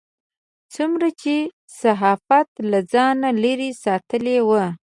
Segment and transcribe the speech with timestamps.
[0.73, 1.35] څومره چې
[1.79, 4.49] صحافت له ځانه لرې ساتلی و.